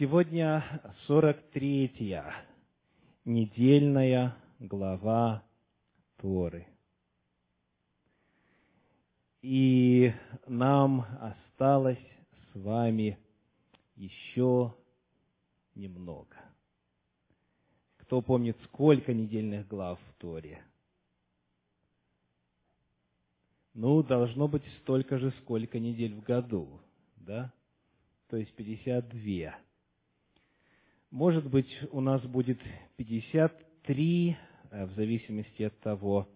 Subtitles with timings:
[0.00, 0.64] Сегодня
[1.08, 2.46] 43-я
[3.26, 5.44] недельная глава
[6.16, 6.66] Торы.
[9.42, 10.10] И
[10.46, 11.98] нам осталось
[12.32, 13.18] с вами
[13.94, 14.74] еще
[15.74, 16.34] немного.
[17.98, 20.64] Кто помнит, сколько недельных глав в Торе?
[23.74, 26.80] Ну, должно быть столько же, сколько недель в году,
[27.16, 27.52] да?
[28.28, 29.69] То есть 52.
[31.10, 32.60] Может быть, у нас будет
[32.96, 34.36] 53,
[34.70, 36.28] э, в зависимости от того,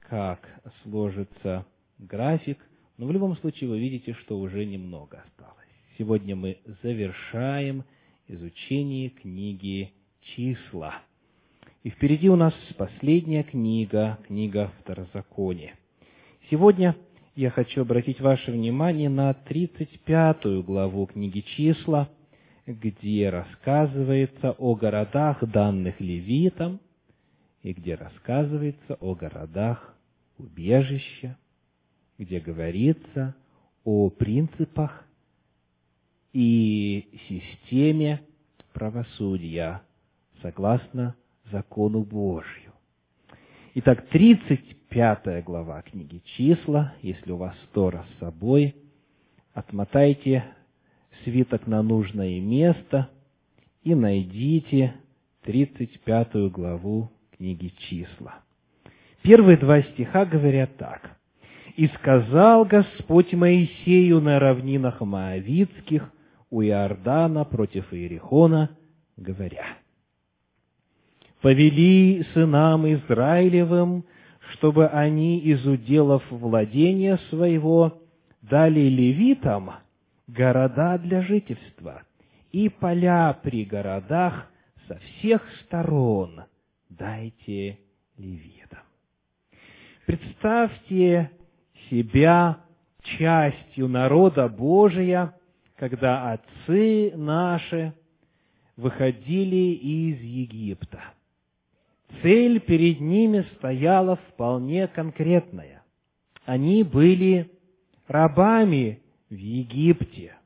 [0.00, 0.48] как
[0.82, 1.66] сложится
[1.98, 2.58] график.
[2.96, 5.68] Но в любом случае вы видите, что уже немного осталось.
[5.98, 7.84] Сегодня мы завершаем
[8.26, 9.92] изучение книги
[10.22, 11.02] «Числа».
[11.82, 15.74] И впереди у нас последняя книга, книга Второзакония.
[16.50, 16.96] Сегодня
[17.34, 22.08] я хочу обратить ваше внимание на 35 главу книги «Числа»,
[22.66, 26.80] где рассказывается о городах, данных левитам,
[27.62, 29.96] и где рассказывается о городах
[30.38, 31.36] убежища,
[32.18, 33.34] где говорится
[33.84, 35.04] о принципах
[36.32, 38.22] и системе
[38.72, 39.82] правосудия
[40.42, 41.16] согласно
[41.50, 42.72] закону Божью.
[43.74, 48.74] Итак, 35 глава книги «Числа», если у вас Тора с собой,
[49.54, 50.44] отмотайте
[51.24, 53.10] свиток на нужное место
[53.82, 54.94] и найдите
[55.42, 58.40] 35 главу книги «Числа».
[59.22, 61.18] Первые два стиха говорят так.
[61.76, 66.10] «И сказал Господь Моисею на равнинах Моавицких
[66.50, 68.70] у Иордана против Иерихона,
[69.16, 69.66] говоря,
[71.42, 74.04] «Повели сынам Израилевым,
[74.52, 78.00] чтобы они из уделов владения своего
[78.42, 79.72] дали левитам–
[80.26, 82.02] города для жительства
[82.52, 84.50] и поля при городах
[84.88, 86.44] со всех сторон
[86.88, 87.78] дайте
[88.16, 88.80] левитам.
[90.06, 91.30] Представьте
[91.90, 92.60] себя
[93.02, 95.34] частью народа Божия,
[95.76, 97.92] когда отцы наши
[98.76, 101.00] выходили из Египта.
[102.22, 105.82] Цель перед ними стояла вполне конкретная.
[106.44, 107.50] Они были
[108.06, 110.36] рабами в Египте.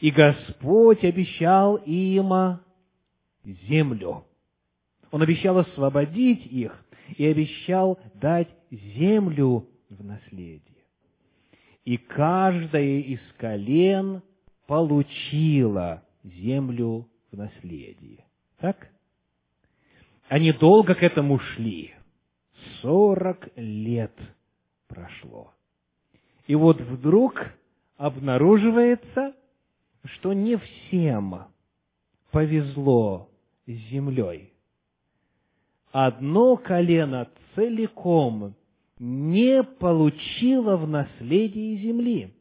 [0.00, 2.60] И Господь обещал им
[3.44, 4.24] землю.
[5.10, 6.84] Он обещал освободить их
[7.16, 10.62] и обещал дать землю в наследие.
[11.84, 14.22] И каждое из колен
[14.66, 18.24] получило землю в наследие.
[18.58, 18.88] Так?
[20.28, 21.94] Они долго к этому шли.
[22.80, 24.18] Сорок лет
[24.88, 25.52] прошло.
[26.46, 27.52] И вот вдруг
[27.96, 29.34] обнаруживается,
[30.04, 31.46] что не всем
[32.30, 33.30] повезло
[33.66, 34.52] с землей.
[35.92, 38.54] Одно колено целиком
[38.98, 42.34] не получило в наследие земли.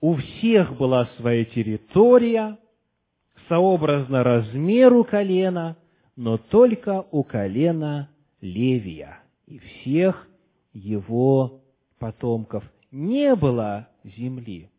[0.00, 2.58] У всех была своя территория,
[3.48, 5.76] сообразно размеру колена,
[6.16, 8.10] но только у колена
[8.40, 10.28] Левия и всех
[10.72, 11.62] его
[11.98, 14.70] потомков не было земли,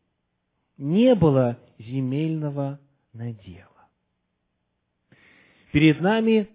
[0.78, 2.79] не было земельного
[3.13, 3.68] надела.
[5.72, 6.50] Перед нами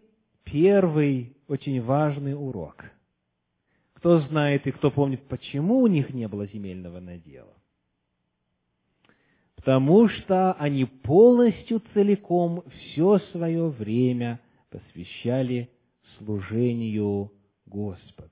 [0.44, 2.84] первый очень важный урок.
[3.94, 7.54] Кто знает и кто помнит, почему у них не было земельного надела?
[9.54, 14.40] Потому что они полностью целиком все свое время
[14.70, 15.70] посвящали
[16.18, 17.32] служению
[17.66, 18.31] Господу.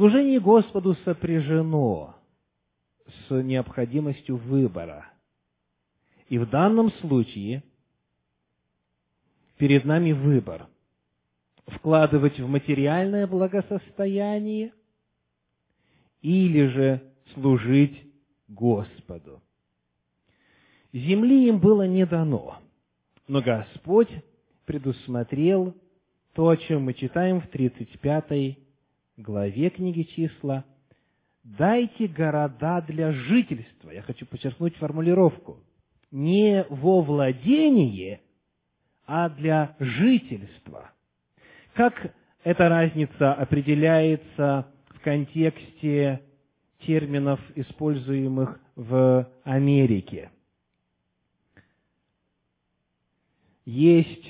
[0.00, 2.16] Служение Господу сопряжено
[3.06, 5.12] с необходимостью выбора.
[6.30, 7.62] И в данном случае
[9.58, 10.68] перед нами выбор–
[11.66, 14.72] вкладывать в материальное благосостояние
[16.22, 17.02] или же
[17.34, 18.02] служить
[18.48, 19.42] Господу.
[20.94, 22.56] Земли им было не дано,
[23.28, 24.08] но Господь
[24.64, 25.76] предусмотрел
[26.32, 28.69] то, о чем мы читаем в 35
[29.20, 30.64] главе книги числа,
[31.44, 33.90] дайте города для жительства.
[33.90, 35.58] Я хочу подчеркнуть формулировку.
[36.10, 38.20] Не во владение,
[39.06, 40.90] а для жительства.
[41.74, 46.22] Как эта разница определяется в контексте
[46.80, 50.30] терминов, используемых в Америке?
[53.64, 54.26] Есть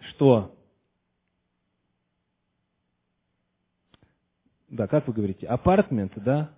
[0.00, 0.57] что?
[4.70, 6.50] Да, как вы говорите, апартмент, да?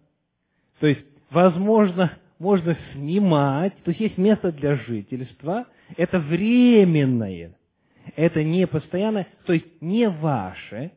[0.80, 5.66] То есть, возможно, можно снимать, то есть есть место для жительства,
[5.96, 7.56] это временное,
[8.16, 10.92] это не постоянное, то есть не ваше.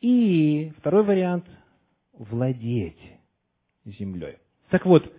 [0.00, 1.46] И второй вариант–
[2.12, 2.98] владеть
[3.84, 4.38] землей.
[4.70, 5.10] Так вот,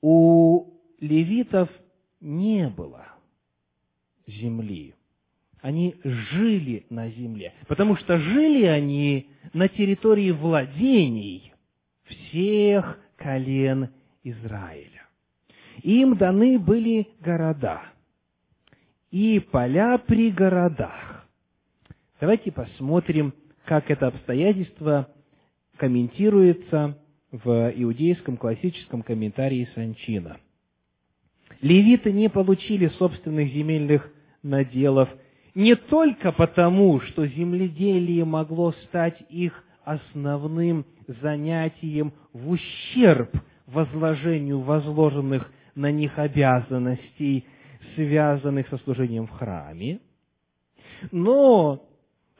[0.00, 1.68] у левитов
[2.20, 3.06] не было
[4.26, 4.94] земли.
[5.60, 11.52] Они жили на земле, потому что жили они на территории владений
[12.04, 13.90] всех колен
[14.22, 15.02] Израиля.
[15.82, 17.82] Им даны были города
[19.10, 21.26] и поля при городах.
[22.20, 23.32] Давайте посмотрим,
[23.64, 25.08] как это обстоятельство
[25.76, 26.98] комментируется
[27.30, 30.38] в иудейском классическом комментарии Санчина.
[31.60, 34.10] Левиты не получили собственных земельных
[34.42, 35.08] наделов
[35.58, 43.28] не только потому, что земледелие могло стать их основным занятием в ущерб
[43.66, 47.44] возложению возложенных на них обязанностей,
[47.96, 49.98] связанных со служением в храме,
[51.10, 51.84] но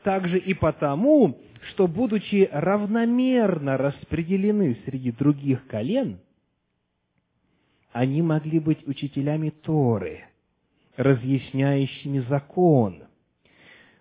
[0.03, 6.19] также и потому, что, будучи равномерно распределены среди других колен,
[7.91, 10.23] они могли быть учителями Торы,
[10.95, 13.08] разъясняющими закон,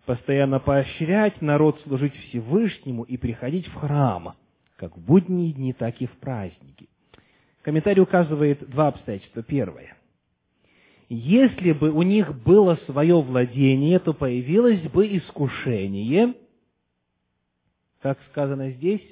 [0.08, 4.37] постоянно поощрять народ служить Всевышнему и приходить в храм,
[4.76, 6.88] как в будние дни, так и в праздники.
[7.60, 9.43] Комментарий указывает два обстоятельства.
[9.43, 9.94] Первое.
[11.10, 16.34] Если бы у них было свое владение, то появилось бы искушение–
[18.00, 19.02] как сказано здесь,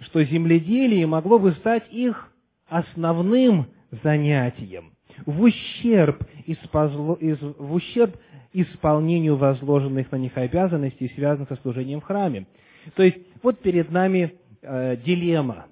[0.00, 2.32] что земледелие могло бы стать их
[2.66, 3.68] основным
[4.02, 8.16] занятием в ущерб, в ущерб
[8.52, 12.46] исполнению возложенных на них обязанностей, связанных со служением в храме.
[12.94, 15.66] То есть, вот перед нами э, дилемма.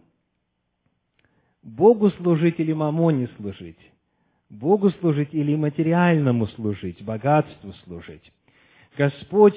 [1.62, 3.78] Богу служить или мамоне служить?
[4.50, 8.32] Богу служить или материальному служить, богатству служить?
[8.96, 9.56] Господь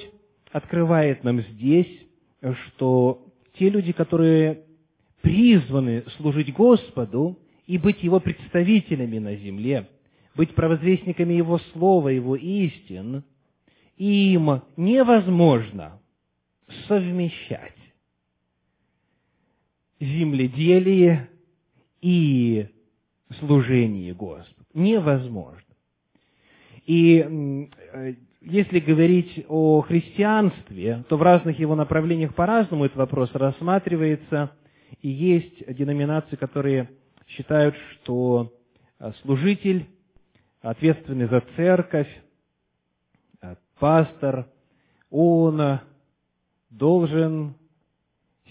[0.52, 2.08] открывает нам здесь
[2.42, 4.64] что те люди, которые
[5.22, 9.90] призваны служить Господу и быть Его представителями на земле,
[10.36, 13.24] быть провозвестниками Его Слова, Его истин,
[13.98, 16.00] им невозможно
[16.88, 17.74] совмещать
[20.00, 21.30] земледелие
[22.02, 22.68] и
[23.40, 24.68] служение Господу.
[24.74, 25.62] Невозможно.
[26.86, 34.52] И э, если говорить о христианстве, то в разных его направлениях по-разному этот вопрос рассматривается,
[35.02, 36.90] и есть деноминации, которые
[37.28, 38.54] считают, что
[39.00, 39.88] а, служитель,
[40.62, 42.10] ответственный за церковь,
[43.42, 44.48] а, пастор,
[45.10, 45.80] он
[46.70, 47.56] должен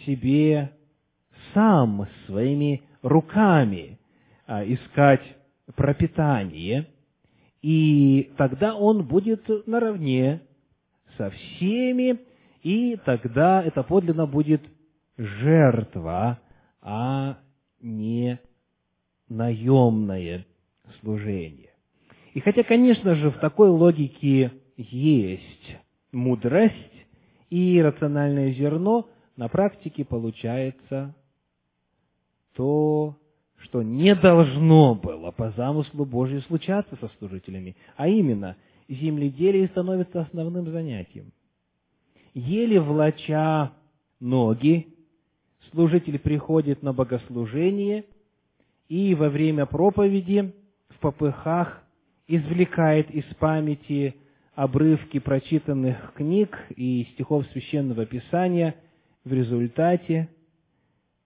[0.04, 0.72] себе
[1.52, 3.98] сам своими руками
[4.46, 5.22] а, искать
[5.74, 6.88] пропитание–
[7.66, 10.40] и тогда он будет наравне
[11.16, 12.20] со всеми,
[12.62, 14.62] и тогда это подлинно будет
[15.16, 16.38] жертва,
[16.80, 17.38] а
[17.80, 18.38] не
[19.28, 20.46] наемное
[21.00, 21.70] служение.
[22.34, 25.76] И хотя, конечно же, в такой логике есть
[26.12, 26.74] мудрость
[27.50, 31.14] и рациональное зерно, на практике получается
[32.54, 33.16] то,
[33.58, 38.56] что не должно было по замыслу Божию случаться со служителями, а именно,
[38.88, 41.32] земледелие становится основным занятием.
[42.34, 43.72] Еле влача
[44.20, 44.88] ноги,
[45.70, 48.04] служитель приходит на богослужение
[48.88, 50.52] и во время проповеди
[50.90, 51.82] в попыхах
[52.28, 54.16] извлекает из памяти
[54.54, 58.74] обрывки прочитанных книг и стихов Священного Писания,
[59.24, 60.28] в результате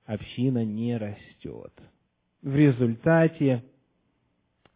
[0.04, 1.72] община не растет.
[2.42, 3.62] В результате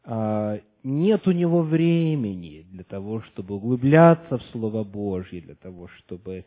[0.05, 6.45] а, нет у него времени для того, чтобы углубляться в Слово Божье, для того, чтобы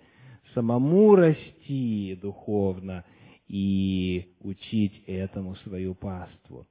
[0.53, 3.03] самому расти духовно
[3.47, 6.67] и учить этому свою паству.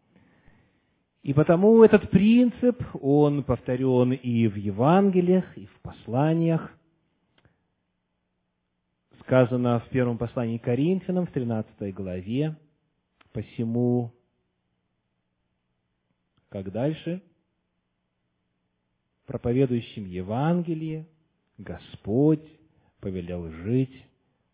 [1.22, 6.72] И потому этот принцип, он повторен и в Евангелиях, и в посланиях.
[9.22, 12.56] Сказано в первом послании Коринфянам, в 13 главе,
[13.32, 14.12] «Посему
[16.48, 17.22] как дальше?
[19.26, 21.06] Проповедующим Евангелие
[21.58, 22.48] Господь
[23.00, 24.06] повелел жить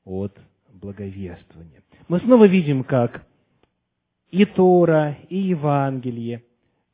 [0.05, 0.37] от
[0.73, 1.83] благовествования.
[2.09, 3.25] Мы снова видим, как
[4.31, 6.43] и Тора, и Евангелие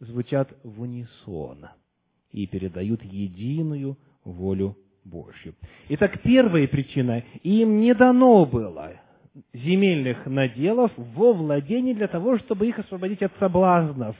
[0.00, 1.66] звучат в унисон
[2.32, 5.54] и передают единую волю Божью.
[5.88, 8.92] Итак, первая причина– им не дано было
[9.52, 14.16] земельных наделов во владение для того, чтобы их освободить от соблазнов,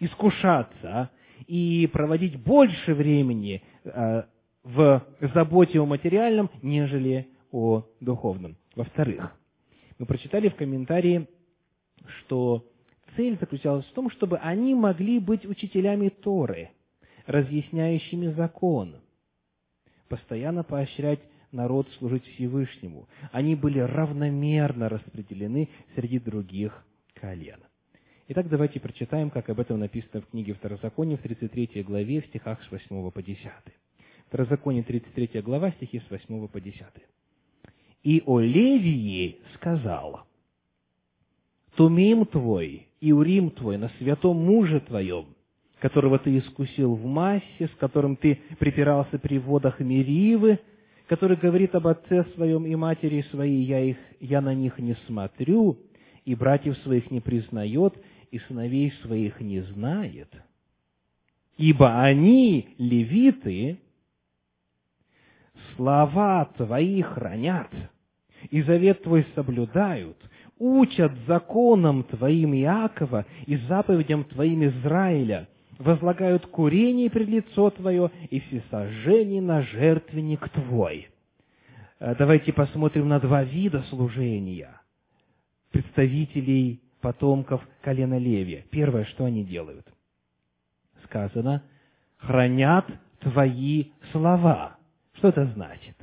[0.00, 1.10] искушаться
[1.46, 4.22] и проводить больше времени э,
[4.64, 8.56] в заботе о материальном, нежели о духовном.
[8.74, 9.34] Во-вторых,
[9.98, 11.26] мы прочитали в комментарии,
[12.20, 12.64] что
[13.16, 16.70] цель заключалась в том, чтобы они могли быть учителями Торы,
[17.26, 18.96] разъясняющими закон,
[20.08, 21.20] постоянно поощрять
[21.52, 23.08] народ служить Всевышнему.
[23.32, 26.84] Они были равномерно распределены среди других
[27.14, 27.60] колен.
[28.28, 32.62] Итак, давайте прочитаем, как об этом написано в книге Второзакония в 33 главе, в стихах
[32.64, 33.46] с 8 по 10.
[34.26, 36.82] Второзаконие, 33 глава, стихи с 8 по 10.
[38.06, 40.26] «И о Левии сказал,
[41.74, 45.26] Тумим твой и Урим твой на святом муже твоем,
[45.80, 50.60] которого ты искусил в массе, с которым ты припирался при водах Меривы,
[51.08, 55.76] который говорит об отце своем и матери своей, я, их, я на них не смотрю,
[56.24, 57.92] и братьев своих не признает,
[58.30, 60.32] и сыновей своих не знает.
[61.56, 63.80] Ибо они, левиты,
[65.74, 67.72] слова Твои хранят,
[68.50, 70.16] и завет Твой соблюдают,
[70.58, 79.42] учат законам Твоим Иакова и заповедям Твоим Израиля, возлагают курение пред лицо Твое и всесожжение
[79.42, 81.08] на жертвенник Твой.
[81.98, 84.80] Э, давайте посмотрим на два вида служения
[85.70, 88.64] представителей потомков колена Левия.
[88.70, 89.86] Первое, что они делают?
[91.04, 91.62] Сказано,
[92.16, 92.86] хранят
[93.20, 94.76] Твои слова.
[95.14, 95.95] Что это значит?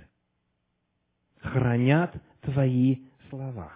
[1.54, 2.98] Хранят Твои
[3.30, 3.74] слова.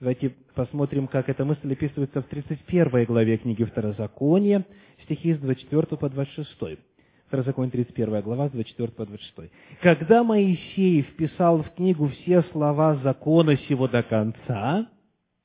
[0.00, 4.64] Давайте посмотрим, как эта мысль описывается в 31 главе книги Второзакония,
[5.04, 6.78] стихи с 24 по 26.
[7.26, 9.52] Второзаконие, 31 глава, с 24 по 26.
[9.82, 14.86] «Когда Моисей вписал в книгу все слова закона сего до конца,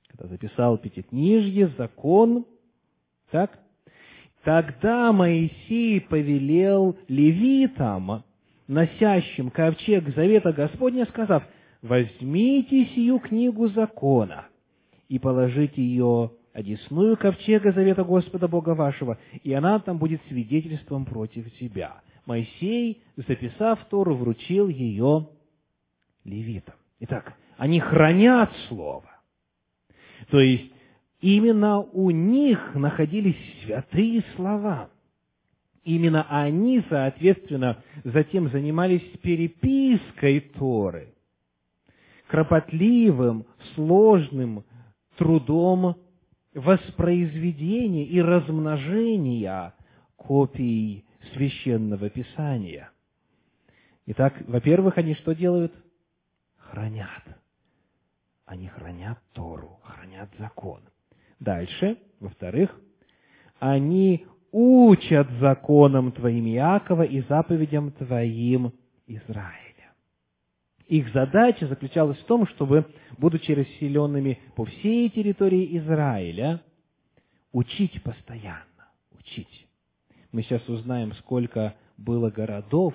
[0.08, 2.46] когда записал Пятикнижье, закон,
[3.30, 3.60] так,
[4.46, 8.24] тогда Моисей повелел левитам,
[8.72, 11.44] носящим ковчег завета Господня, сказав,
[11.82, 14.48] возьмите сию книгу закона
[15.10, 21.51] и положите ее одесную ковчега завета Господа Бога вашего, и она там будет свидетельством против
[21.58, 22.01] тебя.
[22.25, 25.28] Моисей, записав Тору, вручил ее
[26.24, 26.75] левитам.
[27.01, 29.10] Итак, они хранят Слово.
[30.30, 30.72] То есть,
[31.20, 33.36] именно у них находились
[33.66, 34.90] святые слова.
[35.83, 41.13] Именно они, соответственно, затем занимались перепиской Торы–
[42.27, 43.45] кропотливым,
[43.75, 44.63] сложным
[45.17, 45.97] трудом
[46.53, 49.73] воспроизведения и размножения
[50.15, 52.91] копий священного писания.
[54.05, 55.73] Итак, во-первых, они что делают?
[56.57, 57.23] Хранят.
[58.45, 60.81] Они хранят Тору, хранят закон.
[61.39, 62.69] Дальше, во-вторых,
[63.59, 68.74] они учат законам Твоим Иакова и заповедям Твоим
[69.08, 69.72] Израиль.
[70.88, 72.86] Их задача заключалась в том, чтобы,
[73.17, 76.62] будучи расселенными по всей территории Израиля,
[77.53, 79.67] учить постоянно, учить.
[80.34, 82.93] Мы сейчас узнаем, сколько было городов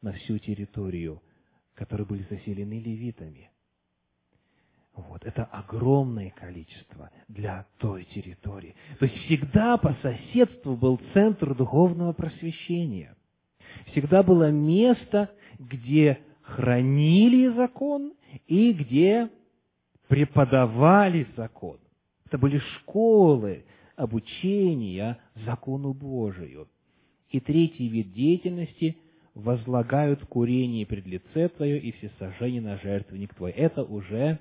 [0.00, 1.20] на всю территорию,
[1.74, 3.50] которые были заселены левитами.
[4.96, 8.74] Вот, это огромное количество для той территории.
[8.98, 13.14] То есть всегда по соседству был центр духовного просвещения.
[13.90, 18.14] Всегда было место, где хранили закон
[18.46, 19.28] и где
[20.08, 21.78] преподавали закон.
[22.24, 23.64] Это были школы
[23.96, 26.68] обучения закону Божию.
[27.30, 28.96] И третий вид деятельности–
[29.36, 33.52] возлагают курение пред лице Твое и всесожжение на жертвенник Твой.
[33.52, 34.40] Это уже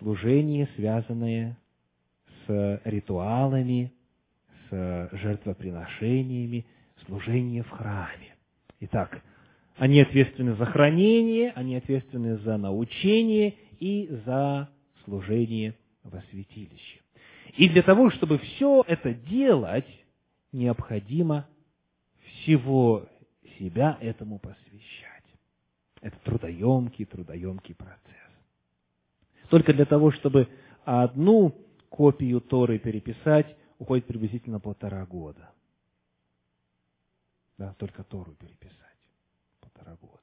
[0.00, 1.56] служение, связанное
[2.46, 3.92] с ритуалами,
[4.68, 6.66] с жертвоприношениями,
[7.06, 8.34] служение в храме.
[8.80, 9.22] Итак,
[9.76, 14.68] они ответственны за хранение, они ответственны за научение и за
[15.04, 17.00] служение во святилище.
[17.56, 19.88] И для того, чтобы все это делать,
[20.52, 21.46] необходимо
[22.24, 23.06] всего
[23.58, 25.24] себя этому посвящать.
[26.00, 28.09] Это трудоемкий, трудоемкий процесс.
[29.50, 30.48] Только для того, чтобы
[30.84, 31.54] одну
[31.88, 35.50] копию Торы переписать, уходит приблизительно полтора года.
[37.58, 38.76] Да, только Тору переписать
[39.60, 40.16] полтора года.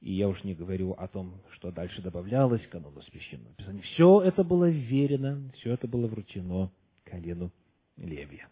[0.00, 3.82] И я уж не говорю о том, что дальше добавлялось к канону священного писания.
[3.82, 6.70] Все это было верено, все это было вручено
[7.04, 7.50] колену
[7.96, 8.48] Левия.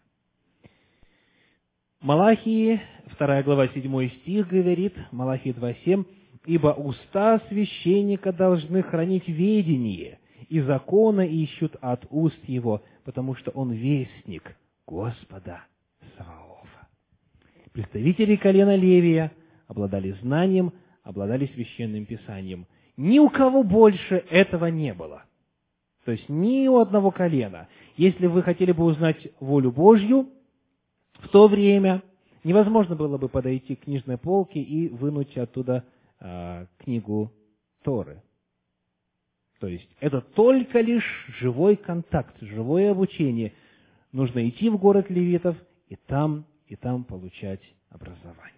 [2.01, 2.81] Малахии,
[3.17, 6.05] 2 глава, 7 стих говорит, Малахии 2.7,
[6.45, 10.19] ибо уста священника должны хранить ведение,
[10.49, 14.55] и закона ищут от уст его, потому что он вестник
[14.87, 15.63] Господа
[16.17, 16.87] Саваофа.
[17.71, 19.31] Представители колена Левия
[19.67, 22.65] обладали знанием, обладали священным писанием.
[22.97, 25.23] Ни у кого больше этого не было.
[26.05, 27.67] То есть ни у одного колена.
[27.95, 30.27] Если вы хотели бы узнать волю Божью,
[31.19, 32.01] в то время
[32.43, 35.85] невозможно было бы подойти к книжной полке и вынуть оттуда
[36.21, 37.31] э, книгу
[37.83, 38.21] Торы.
[39.59, 43.53] То есть это только лишь живой контакт, живое обучение.
[44.11, 45.55] Нужно идти в город левитов
[45.87, 48.55] и там, и там получать образование.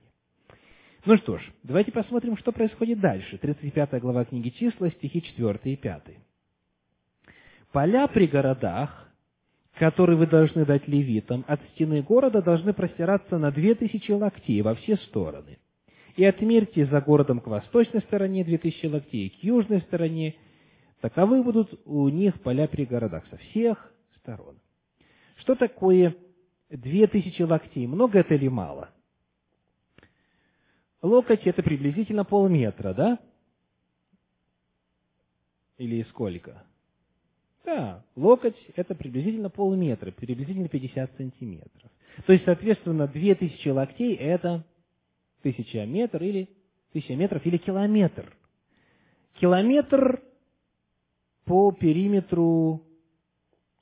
[1.05, 3.37] Ну что ж, давайте посмотрим, что происходит дальше.
[3.37, 6.03] 35 глава книги числа, стихи 4 и 5.
[7.73, 9.11] «Поля при городах,
[9.73, 14.75] которые вы должны дать левитам, от стены города должны простираться на две тысячи локтей во
[14.75, 15.57] все стороны.
[16.15, 20.35] И отмерьте за городом к восточной стороне две тысячи локтей, к южной стороне.
[21.01, 24.57] Таковы будут у них поля при городах со всех сторон».
[25.37, 26.15] Что такое
[26.69, 27.87] две тысячи локтей?
[27.87, 28.89] Много это или мало?
[31.01, 33.19] Локоть– это приблизительно полметра, да?
[35.77, 36.63] Или сколько?
[37.65, 41.91] Да, локоть– это приблизительно полметра, приблизительно 50 сантиметров.
[42.25, 44.63] То есть, соответственно, 2000 локтей– это
[45.43, 46.49] 1000 метр или
[46.91, 48.35] 1000 метров или километр.
[49.39, 50.21] Километр
[51.45, 52.81] по периметру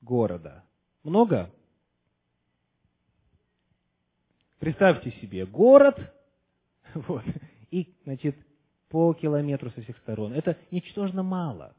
[0.01, 0.63] города.
[1.03, 1.51] Много?
[4.59, 5.97] Представьте себе, город–
[7.07, 7.23] Вот.
[7.71, 8.35] И, значит,
[8.89, 10.33] по километру со всех сторон.
[10.33, 11.73] Это ничтожно мало.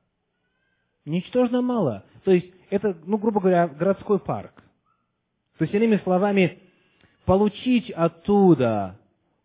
[1.05, 2.05] Ничтожно мало.
[2.25, 4.62] То есть, это, ну, грубо говоря, городской парк.
[5.59, 6.61] То есть, иными словами,
[7.27, 8.99] получить оттуда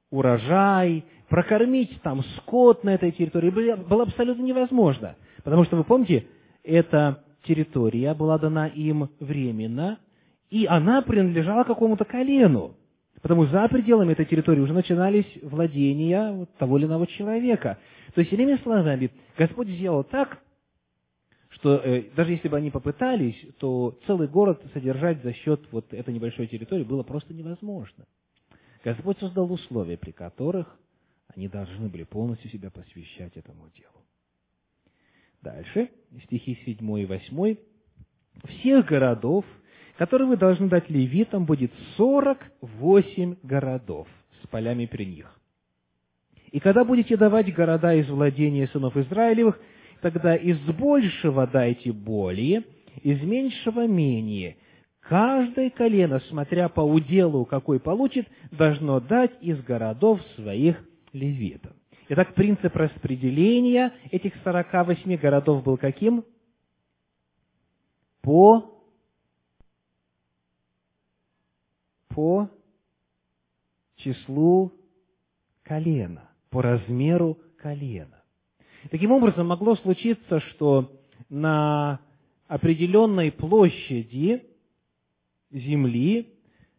[0.10, 5.16] урожай, прокормить там скот на этой территории было абсолютно невозможно.
[5.44, 6.28] Потому что, вы помните,
[6.64, 10.00] эта территория была дана им временно,
[10.50, 12.76] и она принадлежала какому-то колену.
[13.22, 17.78] Потому за пределами этой территории уже начинались владения того или иного человека.
[18.14, 20.40] То есть, иными словами, Господь сделал так,
[21.50, 26.14] что э, даже если бы они попытались, то целый город содержать за счет вот этой
[26.14, 28.06] небольшой территории было просто невозможно.
[28.84, 30.78] Господь создал условия, при которых
[31.36, 34.04] они должны были полностью себя посвящать этому делу.
[35.42, 35.90] Дальше,
[36.26, 37.56] стихи 7 и 8.
[38.46, 39.46] «Всех городов,
[39.98, 44.08] который вы должны дать левитам, будет сорок восемь городов
[44.44, 45.34] с полями при них.
[46.52, 49.60] И когда будете давать города из владения сынов Израилевых,
[50.02, 52.64] тогда из большего дайте более,
[53.04, 54.58] из меньшего менее.
[55.08, 61.72] Каждое колено, смотря по уделу, какой получит, должно дать из городов своих левитов.
[62.10, 66.26] Итак, принцип распределения этих 48 городов был каким?
[68.22, 68.74] По
[72.10, 72.50] по
[73.96, 74.74] числу
[75.64, 78.24] колена, по размеру колена.
[78.90, 80.92] Таким образом, могло случиться, что
[81.30, 82.02] на
[82.48, 84.47] определенной площади
[85.52, 86.28] земли.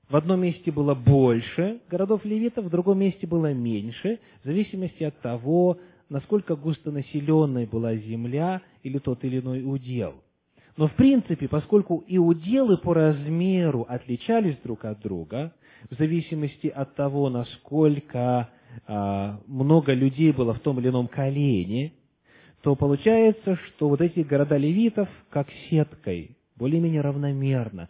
[0.08, 5.20] В одном месте было больше городов левитов, в другом месте было меньше, в зависимости от
[5.20, 5.78] того,
[6.08, 10.14] насколько густонаселенной была земля или тот или иной удел–
[10.78, 15.52] но в принципе, поскольку и уделы по размеру отличались друг от друга,
[15.90, 18.48] в зависимости от того, насколько
[18.86, 21.94] а, много людей было в том или ином колене,
[22.62, 27.88] то получается, что вот эти города левитов, как сеткой, более-менее равномерно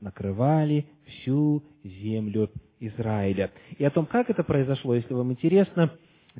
[0.00, 3.50] накрывали всю землю Израиля.
[3.78, 5.92] И о том, как это произошло, если вам интересно,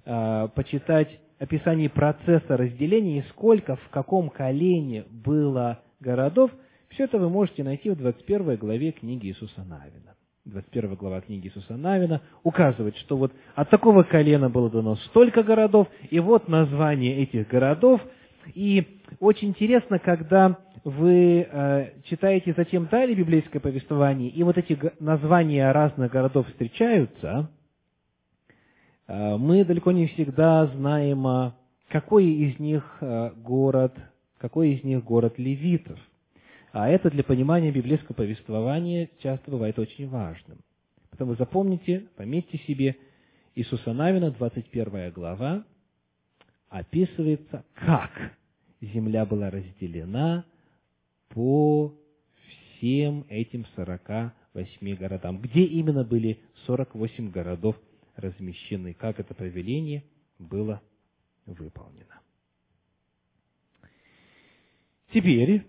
[0.04, 6.50] а, почитать описание процесса разделения и сколько в каком колене было городов,
[6.90, 10.14] все это вы можете найти в 21 главе книги Иисуса Навина.
[10.46, 15.88] 21 глава книги Иисуса Навина указывает, что вот от такого колена было дано столько городов,
[16.10, 18.00] и вот название этих городов.
[18.54, 25.70] И очень интересно, когда вы э, читаете затем далее библейское повествование, и вот эти названия
[25.72, 27.50] разных городов встречаются,
[29.06, 31.56] э, мы далеко не всегда знаем, а
[31.88, 33.94] какой из них э, город
[34.38, 35.98] какой из них город левитов.
[36.72, 40.58] А это для понимания библейского повествования часто бывает очень важным.
[41.10, 42.96] Поэтому запомните, пометьте себе,
[43.54, 45.64] Иисуса Навина, 21 глава,
[46.68, 48.10] описывается, как
[48.80, 50.44] земля была разделена
[51.28, 51.94] по
[52.78, 55.40] всем этим 48 городам.
[55.40, 57.76] Где именно были 48 городов
[58.16, 60.04] размещены, как это повеление
[60.38, 60.82] было
[61.46, 62.20] выполнено.
[65.12, 65.64] Теперь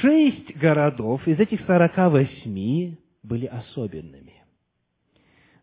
[0.00, 4.42] шесть городов из этих сорока восьми были особенными.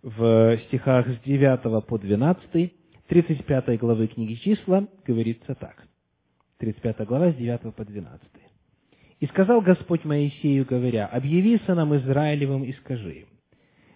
[0.01, 2.73] В стихах с 9 по 12,
[3.07, 5.85] 35 главы книги числа говорится так.
[6.57, 8.21] 35 глава с 9 по 12.
[9.19, 13.27] «И сказал Господь Моисею, говоря, «Объяви сынам Израилевым и скажи им,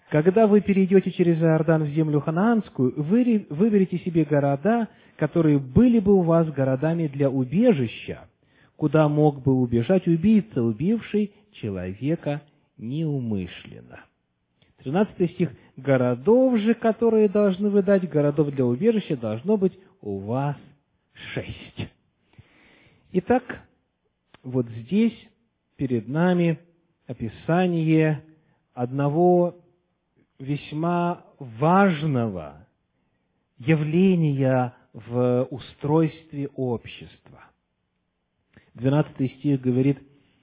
[0.09, 6.13] когда вы перейдете через Иордан в землю ханаанскую, вы выберите себе города, которые были бы
[6.13, 8.27] у вас городами для убежища,
[8.75, 12.41] куда мог бы убежать убийца, убивший человека
[12.77, 14.01] неумышленно.
[14.83, 15.51] Тринадцатый стих.
[15.75, 20.57] «Городов же, которые должны вы дать, городов для убежища, должно быть у вас
[21.33, 21.89] шесть».
[23.13, 23.43] Итак,
[24.43, 25.17] вот здесь
[25.77, 26.59] перед нами
[27.07, 28.23] описание
[28.73, 29.55] одного
[30.39, 32.67] весьма важного
[33.57, 37.43] явления в устройстве общества.
[38.75, 39.99] 12 стих говорит,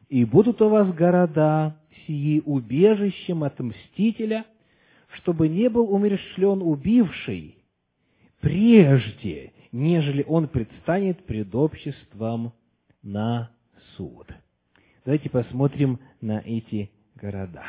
[0.09, 4.45] «И будут у вас города сии убежищем от мстителя,
[5.09, 7.57] чтобы не был умершлен убивший
[8.41, 12.53] прежде, нежели он предстанет пред обществом
[13.03, 13.51] на
[14.01, 14.27] суд».
[15.05, 17.65] Давайте посмотрим на эти города.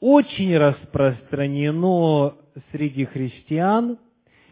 [0.00, 2.34] Очень распространено
[2.72, 3.98] среди христиан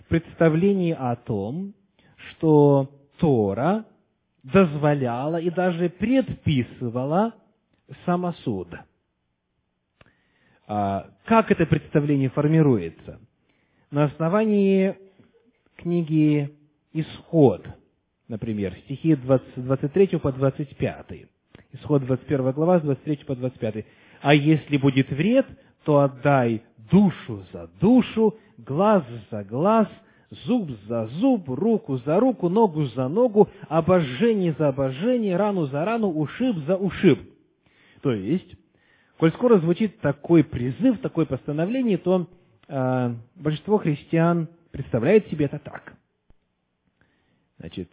[0.08, 1.72] представление о том,
[2.16, 3.86] что Тора
[4.42, 7.32] дозволяла и даже предписывала
[8.04, 8.68] самосуд.
[10.66, 13.18] А, как это представление формируется?
[13.90, 14.94] На основании
[15.76, 16.54] книги
[16.92, 17.66] «Исход»,
[18.28, 21.06] например, стихи 20, 23 по 25.
[21.72, 23.84] Исход 21 глава, с 23 по 25.
[24.22, 25.46] «А если будет вред,
[25.84, 29.88] то отдай душу за душу, глаз за глаз,
[30.46, 36.08] зуб за зуб, руку за руку, ногу за ногу, обожжение за обожжение, рану за рану,
[36.08, 37.18] ушиб за ушиб.
[38.00, 38.54] То есть,
[39.18, 42.28] коль скоро звучит такой призыв, такое постановление, то
[42.68, 45.94] э, большинство христиан представляет себе это так.
[47.58, 47.90] Значит,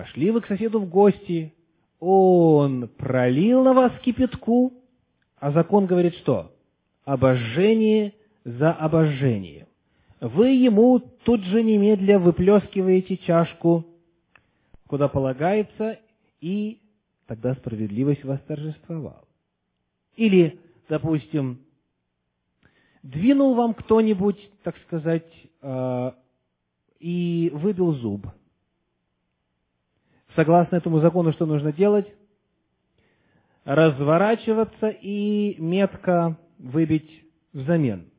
[0.00, 1.52] пошли вы к соседу в гости,
[1.98, 4.72] он пролил на вас кипятку,
[5.36, 6.56] а закон говорит что?
[7.04, 9.66] Обожжение за обожжение
[10.22, 13.84] вы ему тут же немедля выплескиваете чашку,
[14.86, 15.98] куда полагается,
[16.40, 16.80] и
[17.26, 19.22] тогда справедливость восторжествовала.
[20.16, 20.58] Или,
[20.88, 21.58] допустим,
[23.02, 26.12] двинул вам кто-нибудь, так сказать, э,
[27.00, 28.26] и выбил зуб.
[30.36, 32.06] Согласно этому закону, что нужно делать?
[33.64, 38.10] Разворачиваться и метко выбить взамен.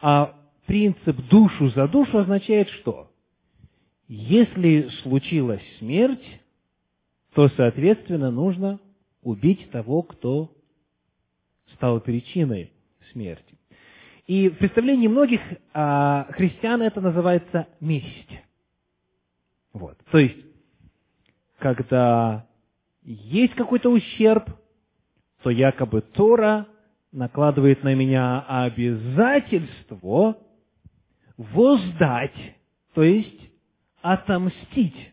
[0.00, 0.34] А
[0.66, 3.10] принцип душу за душу означает что?
[4.08, 6.40] Если случилась смерть,
[7.34, 8.78] то, соответственно, нужно
[9.22, 10.50] убить того, кто
[11.74, 12.72] стал причиной
[13.12, 13.58] смерти.
[14.26, 15.40] И в представлении многих
[15.72, 18.30] а, христиан это называется месть.
[19.72, 19.98] Вот.
[20.10, 20.36] То есть,
[21.62, 22.44] когда
[23.02, 24.50] есть какой-то ущерб,
[25.44, 26.66] то якобы Тора
[27.12, 30.38] накладывает на меня обязательство
[31.36, 32.56] воздать,
[32.94, 33.40] то есть
[34.00, 35.12] отомстить.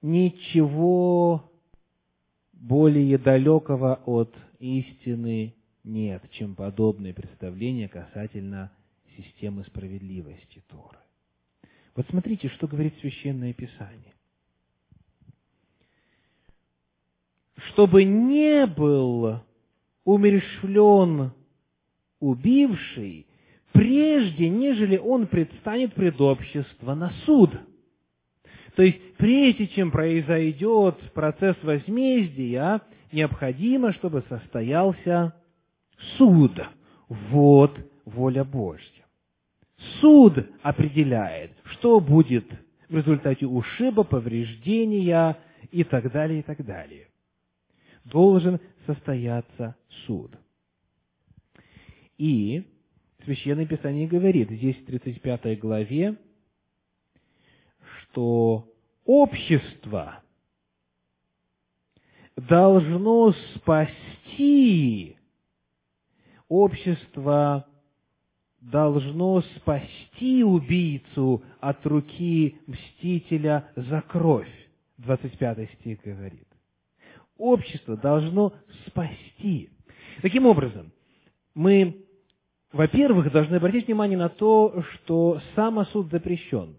[0.00, 1.52] Ничего
[2.54, 8.72] более далекого от истины нет, чем подобные представления касательно
[9.14, 10.96] системы справедливости Торы.
[11.94, 14.11] Вот смотрите, что говорит Священное Писание.
[17.68, 19.40] Чтобы не был
[20.04, 21.32] умершлен
[22.20, 23.26] убивший,
[23.72, 27.50] прежде, нежели он предстанет пред общество на суд.
[28.74, 32.80] То есть, прежде чем произойдет процесс возмездия,
[33.12, 35.34] необходимо, чтобы состоялся
[36.16, 36.52] суд.
[37.08, 38.86] Вот воля Божья.
[40.00, 42.46] Суд определяет, что будет
[42.88, 45.36] в результате ушиба, повреждения
[45.70, 47.08] и так далее, и так далее.
[48.04, 50.32] Должен состояться суд.
[52.18, 52.64] И
[53.24, 56.16] Священное Писание говорит здесь в 35 главе,
[58.00, 58.68] что
[59.04, 60.22] общество
[62.36, 65.16] должно спасти,
[66.48, 67.66] общество
[68.60, 74.50] должно спасти убийцу от руки мстителя за кровь.
[74.98, 76.51] 25 стих говорит.
[77.38, 78.52] Общество должно
[78.86, 79.70] спасти.
[80.20, 80.92] Таким образом,
[81.54, 82.02] мы
[82.72, 86.76] во-первых, должны обратить внимание на то, что самосуд запрещен.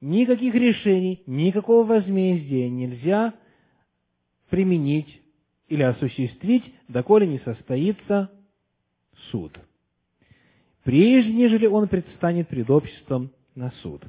[0.00, 3.34] никаких решений, никакого возмездия нельзя
[4.50, 5.20] применить
[5.68, 8.30] или осуществить, доколе не состоится
[9.30, 9.58] суд.
[10.84, 14.02] Прежде, нежели он предстанет пред обществом на суд.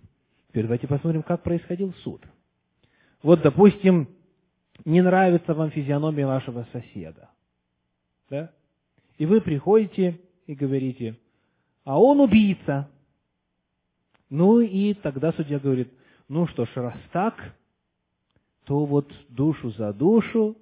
[0.49, 2.21] Теперь давайте посмотрим, как происходил суд.
[3.23, 4.07] Вот, допустим,
[4.85, 7.29] не нравится вам физиономия вашего соседа.
[8.29, 8.51] Да?
[9.17, 11.17] И вы приходите и говорите,
[11.83, 12.89] а он убийца.
[14.29, 15.91] Ну и тогда судья говорит,
[16.27, 17.55] ну что ж, раз так,
[18.65, 20.57] то вот душу за душу,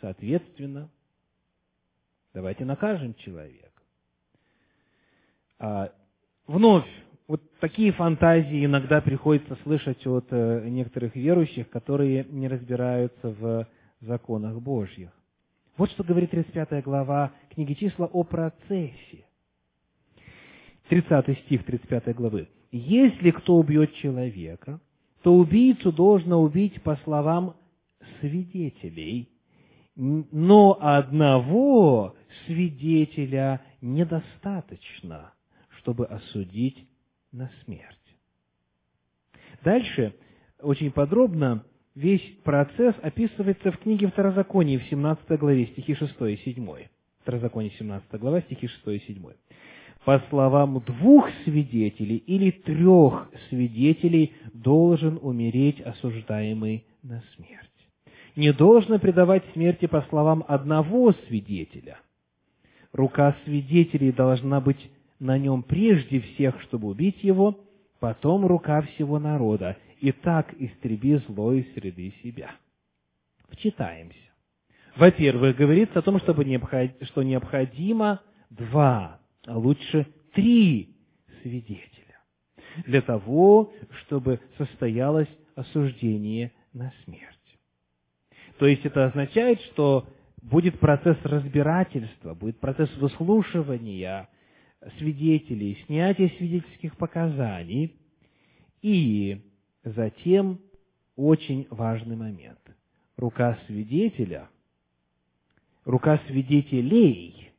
[0.00, 0.88] соответственно,
[2.32, 3.82] давайте накажем человека.
[5.58, 5.92] А,
[6.46, 6.88] вновь,
[7.30, 13.68] вот такие фантазии иногда приходится слышать от э, некоторых верующих, которые не разбираются в
[14.00, 15.10] законах Божьих.
[15.76, 19.24] Вот что говорит 35 глава книги числа о процессе.
[20.88, 22.48] 30 стих 35 главы.
[22.72, 24.80] «Если кто убьет человека,
[25.22, 27.54] то убийцу должно убить по словам
[28.18, 29.28] свидетелей,
[29.94, 32.16] но одного
[32.46, 35.32] свидетеля недостаточно,
[35.78, 36.89] чтобы осудить
[37.32, 37.96] на смерть.
[39.62, 40.14] Дальше
[40.60, 41.64] очень подробно
[41.94, 46.68] весь процесс описывается в книге Второзакония в 17 главе, стихи 6 и 7.
[47.22, 49.22] Второзаконие, 17 глава, стихи 6 и 7.
[50.04, 57.68] По словам двух свидетелей или трех свидетелей должен умереть осуждаемый на смерть.
[58.34, 61.98] Не должно предавать смерти по словам одного свидетеля.
[62.92, 64.90] Рука свидетелей должна быть
[65.20, 67.60] на нем прежде всех, чтобы убить его,
[68.00, 72.50] потом рука всего народа, и так истреби зло из среды себя.
[73.50, 74.16] Вчитаемся.
[74.96, 76.90] Во-первых, говорится о том, чтобы необход...
[77.02, 80.96] что необходимо два, а лучше три
[81.42, 81.86] свидетеля
[82.86, 87.36] для того, чтобы состоялось осуждение на смерть.
[88.58, 90.08] То есть это означает, что
[90.42, 94.28] будет процесс разбирательства, будет процесс выслушивания
[94.98, 97.96] свидетелей, снятия свидетельских показаний,
[98.82, 99.42] и
[99.84, 100.58] затем
[101.16, 102.58] очень важный момент.
[103.16, 104.48] Рука свидетеля,
[105.84, 107.50] рука свидетелей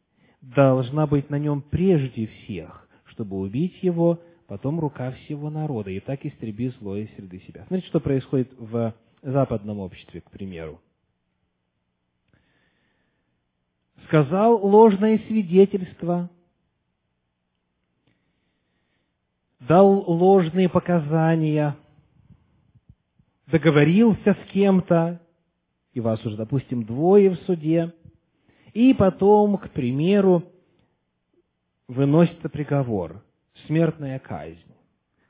[0.41, 6.25] должна быть на нем прежде всех, чтобы убить его, потом рука всего народа, и так
[6.25, 7.65] истреби зло из среды себя.
[7.67, 10.81] Смотрите, что происходит в западном обществе, к примеру.
[14.07, 16.31] Сказал ложное свидетельство–
[19.61, 21.77] дал ложные показания,
[23.47, 25.21] договорился с кем-то,
[25.93, 27.93] и вас уже, допустим, двое в суде,
[28.73, 30.43] и потом, к примеру,
[31.87, 33.23] выносится приговор,
[33.67, 34.57] смертная казнь.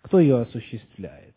[0.02, 1.36] Кто ее осуществляет?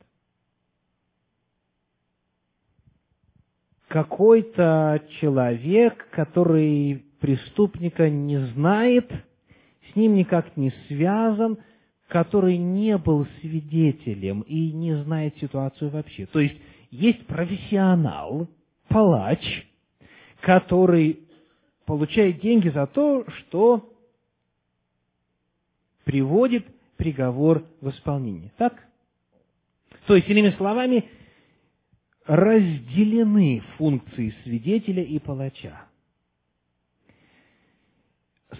[3.88, 9.10] Какой-то человек, который преступника не знает,
[9.90, 11.58] с ним никак не связан–
[12.08, 16.26] который не был свидетелем и не знает ситуацию вообще.
[16.26, 16.56] То есть
[16.90, 18.48] есть профессионал,
[18.88, 19.66] палач,
[20.40, 21.20] который
[21.86, 23.90] получает деньги за то, что
[26.04, 28.52] приводит приговор в исполнение.
[28.56, 28.74] Так?
[30.06, 31.08] То есть, иными словами,
[32.26, 35.86] разделены функции свидетеля и палача.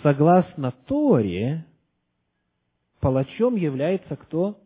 [0.02, 1.64] Согласно Торе,
[3.04, 4.58] палачом является кто?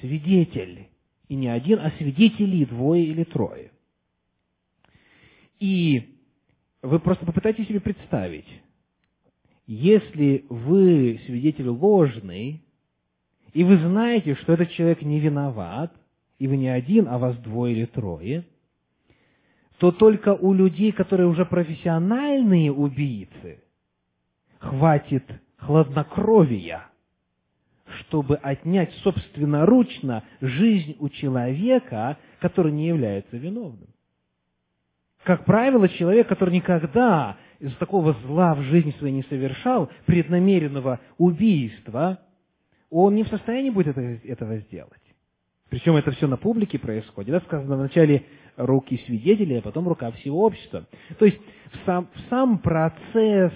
[0.00, 0.88] Свидетель.
[1.28, 3.70] И не один, а свидетели, двое или трое.
[5.60, 6.18] И
[6.82, 8.48] вы просто попытайтесь себе представить,
[9.68, 12.64] если вы свидетель ложный,
[13.52, 15.94] и вы знаете, что этот человек не виноват,
[16.40, 18.44] и вы не один, а вас двое или трое,
[19.78, 23.62] то только у людей, которые уже профессиональные убийцы,
[24.58, 25.24] хватит
[25.58, 26.88] хладнокровия–
[28.00, 33.88] чтобы отнять собственноручно жизнь у человека, который не является виновным.
[35.24, 42.20] Как правило, человек, который никогда из такого зла в жизни своей не совершал, преднамеренного убийства,
[42.90, 44.92] он не в состоянии будет этого сделать.
[45.70, 47.32] Причем это все на публике происходит.
[47.32, 48.24] Да, сказано вначале
[48.56, 50.86] руки свидетелей, а потом рука всего общества.
[51.18, 51.40] То есть
[51.72, 53.52] в сам, в сам процесс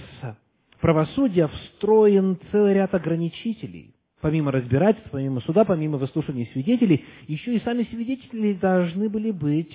[0.81, 7.85] правосудия встроен целый ряд ограничителей помимо разбирательств, помимо суда, помимо выслушивания свидетелей, еще и сами
[7.85, 9.74] свидетели должны были быть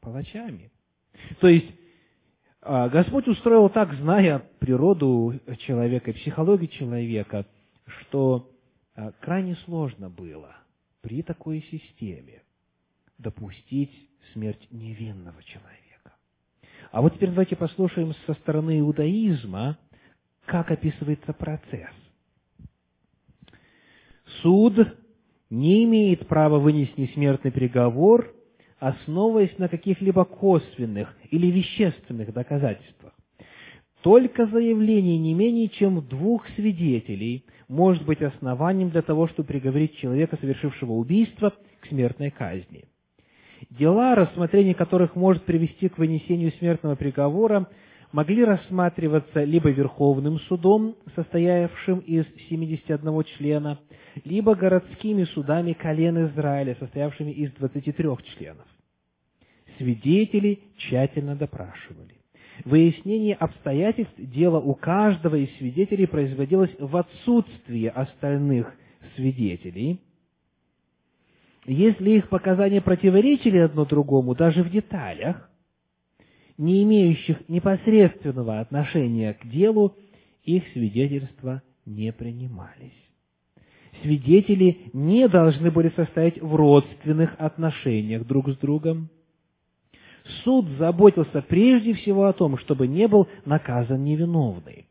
[0.00, 0.70] палачами.
[1.40, 1.68] То есть,
[2.60, 7.46] а, Господь устроил так, зная природу человека психологию человека,
[7.86, 8.50] что
[8.94, 10.56] а, крайне сложно было
[11.00, 12.42] при такой системе
[13.18, 13.92] допустить
[14.32, 16.14] смерть невинного человека.
[16.90, 19.78] А вот теперь давайте послушаем со стороны иудаизма,
[20.46, 21.90] как описывается процесс.
[24.42, 24.74] Суд
[25.50, 28.34] не имеет права вынести смертный приговор,
[28.78, 33.12] основываясь на каких-либо косвенных или вещественных доказательствах.
[34.02, 40.36] Только заявление не менее чем двух свидетелей может быть основанием для того, чтобы приговорить человека,
[40.38, 42.84] совершившего убийство, к смертной казни.
[43.70, 47.68] Дела, рассмотрение которых может привести к вынесению смертного приговора,
[48.14, 53.80] могли рассматриваться либо Верховным судом, состоявшим из 71 члена,
[54.24, 58.66] либо городскими судами колен Израиля, состоявшими из 23 членов.
[59.78, 62.14] Свидетели тщательно допрашивали.
[62.64, 68.72] Выяснение обстоятельств дела у каждого из свидетелей производилось в отсутствие остальных
[69.16, 70.00] свидетелей.
[71.66, 75.50] Если их показания противоречили одно другому, даже в деталях,
[76.56, 79.96] не имеющих непосредственного отношения к делу,
[80.44, 82.92] их свидетельства не принимались.
[84.02, 89.08] Свидетели не должны были состоять в родственных отношениях друг с другом.
[90.42, 94.86] Суд заботился прежде всего о том, чтобы не был наказан невиновный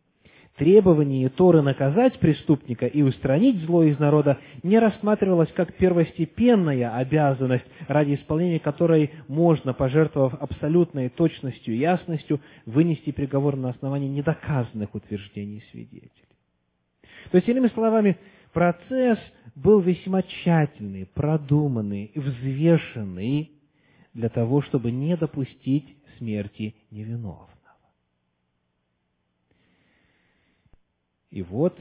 [0.58, 8.16] требование Торы наказать преступника и устранить зло из народа не рассматривалось как первостепенная обязанность, ради
[8.16, 16.12] исполнения которой можно, пожертвовав абсолютной точностью и ясностью, вынести приговор на основании недоказанных утверждений свидетелей.
[17.32, 18.18] То есть, иными словами,
[18.52, 19.18] процесс
[19.56, 23.52] был весьма тщательный, продуманный, взвешенный
[24.14, 27.53] для того, чтобы не допустить смерти невиновного.
[31.34, 31.76] И вот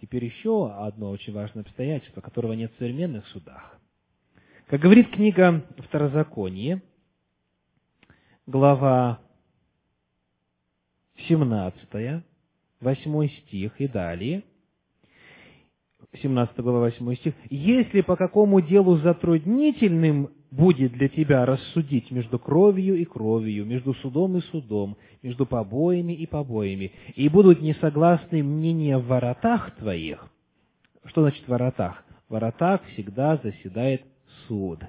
[0.00, 3.78] теперь еще одно очень важное обстоятельство, которого нет в современных судах.
[4.66, 6.82] Как говорит книга Второзаконие,
[8.48, 9.20] глава
[11.28, 12.24] 17,
[12.80, 14.42] 8 стих и далее,
[16.20, 22.96] 17 глава 8 стих, «Если по какому делу затруднительным будет для тебя рассудить между кровью
[22.96, 29.06] и кровью, между судом и судом, между побоями и побоями, и будут несогласны мнения в
[29.06, 30.24] воротах твоих.
[31.06, 32.04] Что значит воротах?
[32.28, 34.02] В воротах всегда заседает
[34.46, 34.80] суд.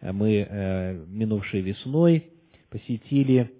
[0.00, 2.32] Мы э, минувшей весной
[2.68, 3.52] посетили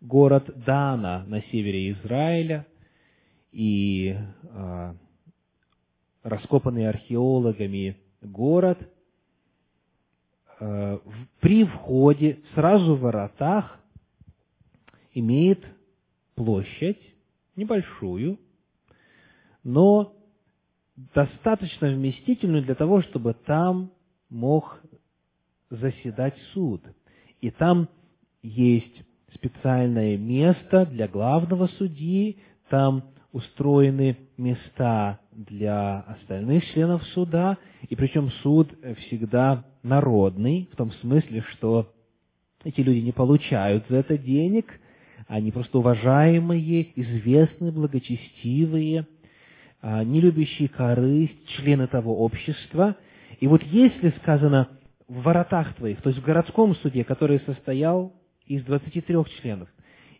[0.00, 2.66] город Дана на севере Израиля,
[3.52, 4.94] и э,
[6.24, 8.78] раскопанный археологами город–
[10.58, 13.78] при входе, сразу в воротах,
[15.12, 15.64] имеет
[16.34, 17.00] площадь,
[17.56, 18.38] небольшую,
[19.62, 20.14] но
[21.14, 23.90] достаточно вместительную для того, чтобы там
[24.28, 24.80] мог
[25.70, 26.82] заседать суд.
[27.40, 27.88] И там
[28.42, 29.02] есть
[29.34, 32.38] специальное место для главного судьи,
[32.68, 41.42] там устроены места для остальных членов суда, и причем суд всегда народный, в том смысле,
[41.52, 41.92] что
[42.64, 44.80] эти люди не получают за это денег,
[45.28, 49.06] они просто уважаемые, известные, благочестивые,
[49.80, 52.96] а, не любящие корысть, члены того общества.
[53.40, 54.68] И вот если сказано
[55.08, 58.12] в воротах твоих, то есть в городском суде, который состоял
[58.46, 59.68] из 23 членов,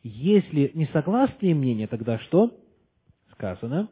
[0.03, 2.53] если не согласные мнения, тогда что?
[3.33, 3.89] Сказано,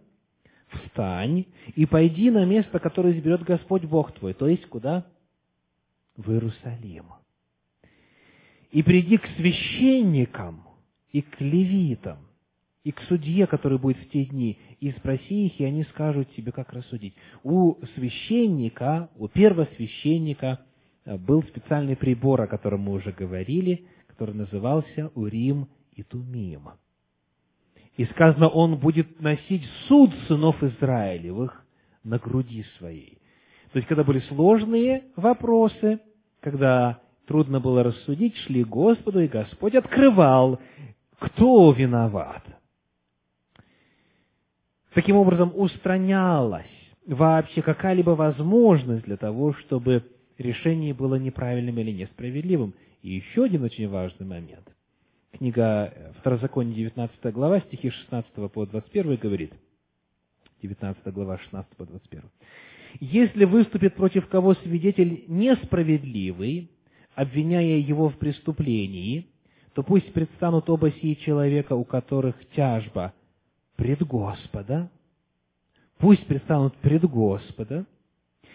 [0.69, 5.07] встань и пойди на место, которое изберет Господь Бог твой, то есть куда?
[6.23, 7.07] В Иерусалим.
[8.71, 10.65] И приди к священникам
[11.13, 12.19] и к левитам,
[12.85, 16.51] и к судье, который будет в те дни, и спроси их, и они скажут тебе,
[16.53, 17.15] как рассудить.
[17.45, 20.61] У священника, у первосвященника
[21.05, 26.71] э, был специальный прибор, о котором мы уже говорили, который назывался Урим и Тумим.
[27.97, 31.65] И сказано, он будет носить суд сынов Израилевых
[32.03, 33.19] на груди своей.
[33.73, 36.01] То есть, когда были сложные вопросы,
[36.43, 40.61] когда трудно было рассудить, шли к Господу, и Господь открывал,
[41.19, 42.43] кто виноват.
[44.93, 46.67] Таким образом, устранялась
[47.07, 50.05] вообще какая-либо возможность для того, чтобы
[50.37, 52.75] решение было неправильным или несправедливым.
[53.03, 54.69] И еще один очень важный момент.
[55.33, 59.53] Книга Второзаконие, 19 глава, стихи 16 по 21 говорит,
[60.61, 62.23] 19 глава, 16 по 21.
[63.01, 66.71] Если выступит против кого свидетель несправедливый,
[67.15, 69.27] обвиняя его в преступлении,
[69.75, 73.15] то пусть предстанут оба сии человека, у которых тяжба
[73.77, 74.91] пред Господа,
[75.99, 77.87] пусть предстанут пред Господа,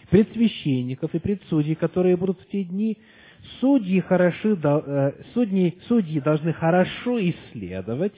[0.09, 2.97] пред священников и пред судей, которые будут в те дни,
[3.59, 8.13] судьи, хороши, э, судьи, судьи должны хорошо исследовать,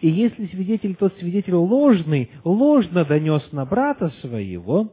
[0.00, 4.90] и если свидетель, тот свидетель ложный, ложно донес на брата своего,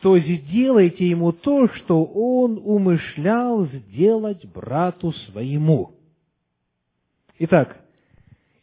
[0.00, 5.92] то сделайте ему то, что он умышлял сделать брату своему.
[7.38, 7.80] Итак,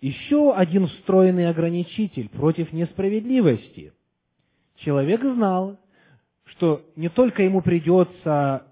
[0.02, 3.94] еще один встроенный ограничитель против несправедливости.
[4.76, 5.80] Человек знал,
[6.46, 8.68] что не только ему придется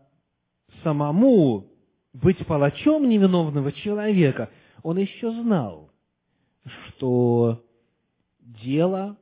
[0.84, 1.68] самому
[2.14, 4.50] быть палачом невиновного человека,
[4.84, 5.90] он еще знал,
[6.66, 7.64] что
[8.40, 9.18] дело,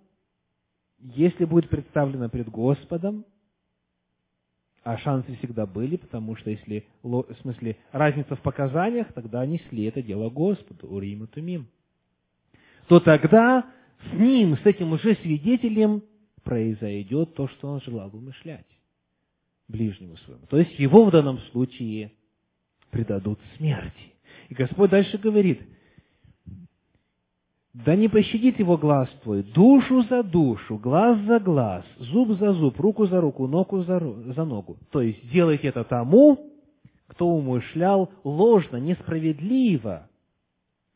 [1.00, 3.26] если будет представлено пред Господом,
[4.84, 10.02] а шансы всегда были, потому что если, в смысле, разница в показаниях, тогда несли это
[10.02, 11.68] дело Господу, Урим и Тумим.
[12.88, 13.66] То тогда
[14.10, 16.04] с ним, с этим уже свидетелем,
[16.44, 18.66] произойдет то, что он желал умышлять
[19.68, 20.46] ближнему своему.
[20.48, 22.14] То есть его в данном случае
[22.90, 24.14] предадут смерти.
[24.48, 25.62] И Господь дальше говорит–
[27.86, 32.78] да не пощадит его глаз твой, душу за душу, глаз за глаз, зуб за зуб,
[32.80, 34.78] руку за руку, ногу за, за ногу.
[34.92, 36.52] То есть делайте это тому,
[37.08, 40.10] кто умышлял ложно, несправедливо,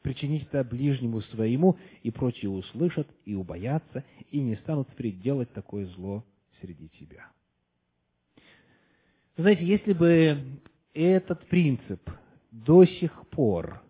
[0.01, 6.25] причинить это ближнему своему, и прочие услышат и убоятся, и не станут делать такое зло
[6.59, 7.27] среди тебя.
[9.37, 10.37] Знаете, если бы
[10.93, 12.01] этот принцип
[12.51, 13.81] до сих пор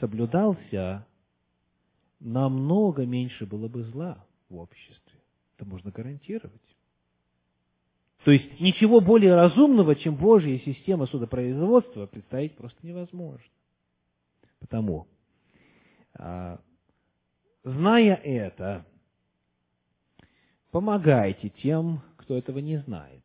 [0.00, 1.06] соблюдался
[2.22, 5.20] намного меньше было бы зла в обществе.
[5.56, 6.60] Это можно гарантировать.
[8.24, 13.44] То есть ничего более разумного, чем Божья система судопроизводства, представить просто невозможно.
[14.60, 15.08] Потому,
[16.14, 16.60] а,
[17.64, 18.86] зная это,
[20.70, 23.24] помогайте тем, кто этого не знает,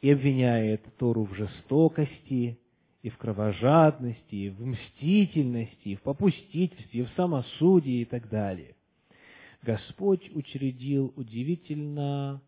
[0.00, 2.58] и обвиняет Тору в жестокости,
[3.02, 8.76] и в кровожадности, и в мстительности, и в попустительстве, и в самосудии и так далее.
[9.62, 12.40] Господь учредил удивительно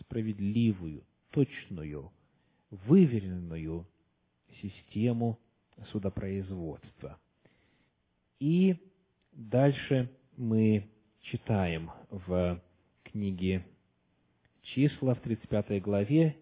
[0.00, 2.12] справедливую, точную,
[2.70, 3.86] выверенную
[4.60, 5.38] систему
[5.90, 7.18] судопроизводства.
[8.38, 8.76] И
[9.32, 10.88] дальше мы
[11.22, 12.60] читаем в
[13.04, 13.64] книге
[14.62, 16.36] числа в 35 главе,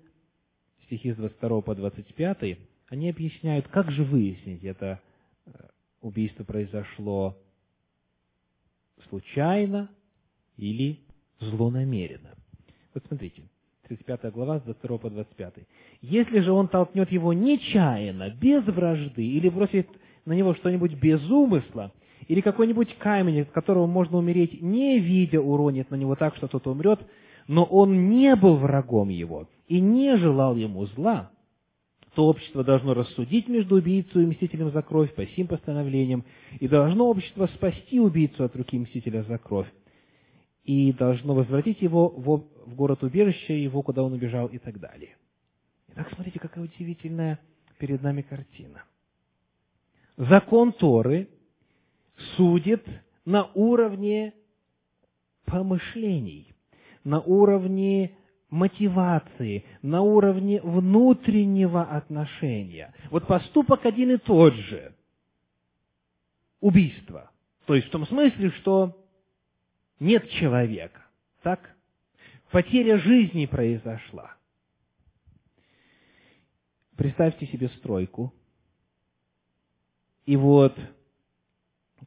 [0.85, 2.59] стихи с 22 по 25,
[2.91, 5.01] они объясняют, как же выяснить, это
[5.47, 5.51] э,
[6.03, 7.37] убийство произошло
[9.09, 9.89] случайно
[10.57, 10.99] или
[11.39, 12.35] злонамеренно.
[12.93, 13.43] Вот смотрите,
[13.87, 15.55] 35 глава, с 22 по 25.
[16.03, 19.89] «Если же он толкнет его нечаянно, без вражды, или бросит
[20.25, 21.93] на него что-нибудь без умысла,
[22.27, 26.67] или какой-нибудь камень, от которого можно умереть, не видя, уронит на него так, что тот
[26.67, 27.01] умрет,
[27.47, 31.31] но он не был врагом его и не желал ему зла,
[32.15, 36.25] то общество должно рассудить между убийцей и мстителем за кровь по сим постановлениям,
[36.59, 39.69] и должно общество спасти убийцу от руки мстителя за кровь,
[40.65, 42.45] и должно возвратить его в,
[42.75, 45.17] город убежища его, куда он убежал, и так далее.
[45.93, 47.39] Итак, смотрите, какая удивительная
[47.79, 48.85] перед нами картина.
[50.17, 51.29] Закон Торы
[52.37, 52.85] судит
[53.25, 54.35] на уровне
[55.47, 56.53] помышлений,
[57.05, 58.17] на уровне
[58.51, 62.93] мотивации, на уровне внутреннего отношения.
[63.11, 64.95] Вот поступок один и тот же.
[66.61, 67.31] Убийство.
[67.67, 68.97] То есть в том смысле, что
[70.01, 71.01] нет человека.
[71.43, 71.75] Так?
[72.51, 74.35] Потеря жизни произошла.
[76.97, 78.35] Представьте себе стройку.
[80.27, 80.77] И вот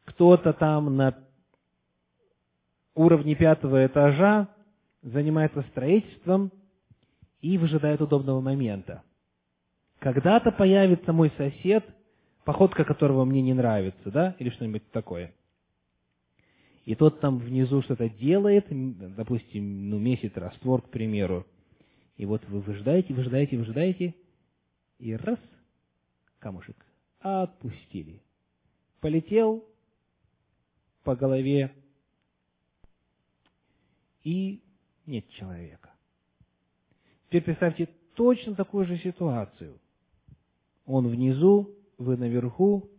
[0.06, 1.18] кто-то там на
[2.94, 4.53] уровне пятого этажа
[5.04, 6.52] занимается строительством
[7.42, 9.04] и выжидает удобного момента.
[10.00, 11.86] Когда-то появится мой сосед,
[12.46, 15.34] походка которого мне не нравится, да, или что-нибудь такое.
[16.86, 21.46] И тот там внизу что-то делает, допустим, ну, месяц раствор, к примеру.
[22.18, 24.16] И вот вы выжидаете, выжидаете, выжидаете,
[25.00, 25.40] и раз,
[26.40, 26.76] камушек,
[27.20, 28.22] отпустили.
[29.00, 29.64] Полетел
[31.04, 31.74] по голове
[34.24, 34.62] и
[35.06, 35.90] нет человека.
[37.28, 39.80] Теперь представьте точно такую же ситуацию.
[40.86, 42.90] Он внизу, вы наверху,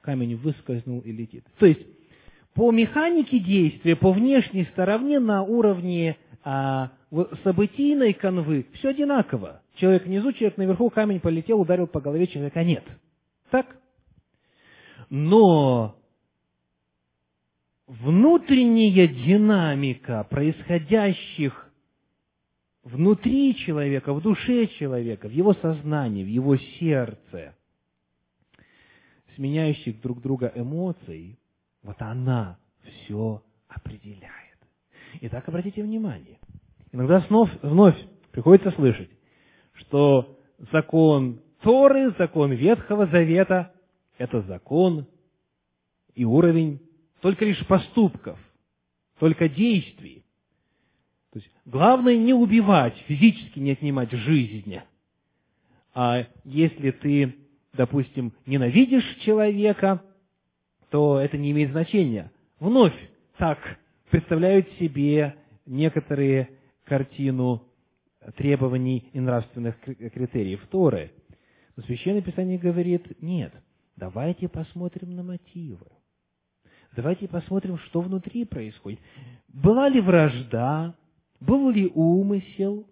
[0.00, 1.44] камень выскользнул и летит.
[1.58, 1.80] То есть,
[2.54, 6.92] по механике действия, по внешней стороне, на уровне а,
[7.44, 9.62] событийной канвы, все одинаково.
[9.76, 12.84] Человек внизу, человек наверху, камень полетел, ударил по голове, человека нет.
[13.50, 13.76] Так?
[15.08, 15.96] Но
[18.00, 21.70] внутренняя динамика происходящих
[22.82, 27.54] внутри человека, в душе человека, в его сознании, в его сердце,
[29.36, 31.38] сменяющих друг друга эмоций,
[31.82, 34.30] вот она все определяет.
[35.20, 36.38] Итак, обратите внимание,
[36.92, 37.96] иногда вновь, вновь
[38.30, 39.10] приходится слышать,
[39.74, 40.38] что
[40.72, 43.72] закон Торы, закон Ветхого Завета–
[44.18, 45.06] это закон
[46.14, 46.80] и уровень
[47.22, 48.38] только лишь поступков,
[49.18, 50.24] только действий.
[51.32, 54.76] То есть главное не убивать, физически не отнимать жизнь.
[55.94, 57.36] А если ты,
[57.72, 60.02] допустим, ненавидишь человека,
[60.90, 62.30] то это не имеет значения.
[62.58, 62.94] Вновь
[63.38, 63.78] так
[64.10, 66.50] представляют себе некоторые
[66.84, 67.62] картину
[68.36, 71.12] требований и нравственных критериев Торы.
[71.76, 73.52] Но Священное Писание говорит, нет,
[73.96, 75.86] давайте посмотрим на мотивы.
[76.94, 79.00] Давайте посмотрим, что внутри происходит.
[79.48, 80.94] Была ли вражда?
[81.40, 82.86] Был ли умысел?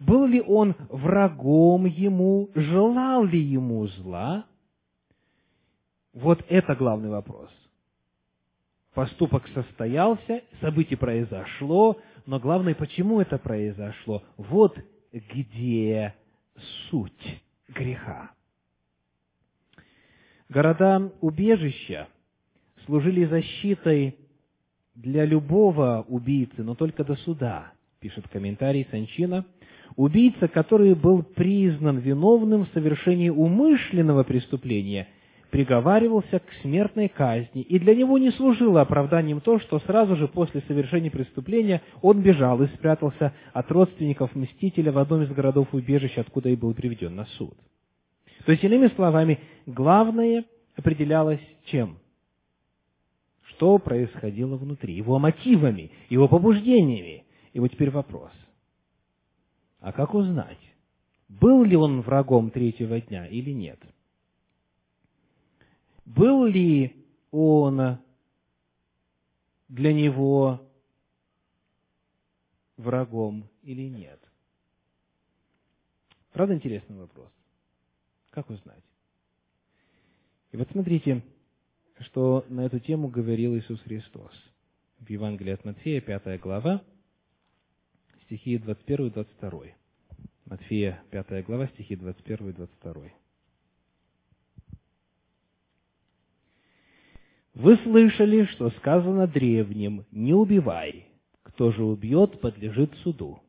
[0.00, 2.50] Был ли он врагом ему?
[2.54, 4.46] Желал ли ему зла?
[6.12, 7.50] Вот это главный вопрос.
[8.94, 14.24] Поступок состоялся, событие произошло, но главное, почему это произошло?
[14.36, 14.76] Вот
[15.12, 16.16] где
[16.90, 18.32] суть греха.
[20.48, 22.08] Города-убежища
[22.88, 24.16] служили защитой
[24.94, 29.44] для любого убийцы, но только до суда, пишет комментарий Санчина.
[29.96, 35.06] Убийца, который был признан виновным в совершении умышленного преступления,
[35.50, 40.62] приговаривался к смертной казни, и для него не служило оправданием то, что сразу же после
[40.62, 46.48] совершения преступления он бежал и спрятался от родственников мстителя в одном из городов убежища, откуда
[46.48, 47.56] и был приведен на суд.
[48.46, 50.44] То есть, иными словами, главное
[50.76, 51.98] определялось чем?
[53.58, 57.24] Что происходило внутри, его мотивами, его побуждениями.
[57.52, 58.30] И вот теперь вопрос.
[59.80, 60.60] А как узнать,
[61.28, 63.80] был ли он врагом третьего дня или нет?
[66.04, 67.98] Был ли он
[69.68, 70.60] для него
[72.76, 74.20] врагом или нет?
[76.32, 77.28] Правда интересный вопрос?
[78.30, 78.84] Как узнать?
[80.52, 81.24] И вот смотрите,
[82.00, 84.32] что на эту тему говорил Иисус Христос.
[85.00, 86.82] В Евангелии от Матфея, 5 глава,
[88.24, 89.60] стихи 21 и 22.
[90.46, 93.02] Матфея, 5 глава, стихи 21 и 22.
[97.54, 101.06] Вы слышали, что сказано древним, не убивай,
[101.42, 103.40] кто же убьет, подлежит суду.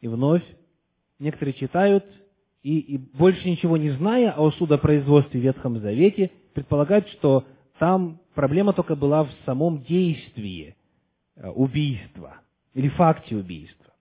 [0.00, 0.42] И вновь
[1.18, 2.04] некоторые читают
[2.62, 7.44] и, и больше ничего не зная о судопроизводстве в Ветхом Завете, предполагают, что
[7.78, 10.76] там проблема только была в самом действии
[11.36, 12.40] э, убийства
[12.74, 13.94] или факте убийства.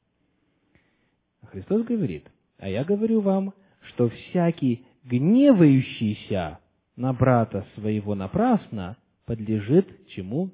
[1.45, 6.59] Христос говорит, а я говорю вам, что всякий гневающийся
[6.95, 10.51] на брата своего напрасно подлежит чему?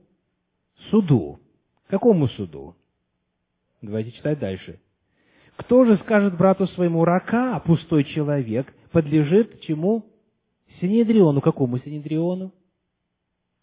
[0.90, 1.40] Суду.
[1.88, 2.76] Какому суду?
[3.82, 4.80] Давайте читать дальше.
[5.58, 10.06] Кто же скажет брату своему рака, пустой человек, подлежит чему?
[10.82, 11.42] Синедриону.
[11.42, 12.54] Какому Синедриону?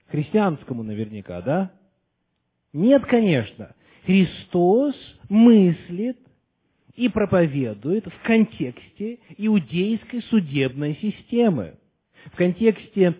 [0.09, 1.73] Христианскому наверняка, да?
[2.73, 3.75] Нет, конечно.
[4.07, 4.95] Христос
[5.29, 6.19] мыслит
[6.95, 11.75] и проповедует в контексте иудейской судебной системы,
[12.33, 13.17] в контексте